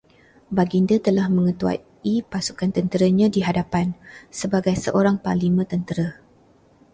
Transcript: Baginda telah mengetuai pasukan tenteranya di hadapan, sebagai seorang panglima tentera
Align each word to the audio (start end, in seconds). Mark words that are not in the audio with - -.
Baginda 0.57 0.95
telah 1.07 1.27
mengetuai 1.37 1.79
pasukan 2.31 2.69
tenteranya 2.77 3.27
di 3.35 3.39
hadapan, 3.47 3.87
sebagai 4.39 4.73
seorang 4.83 5.15
panglima 5.25 5.61
tentera 5.71 6.07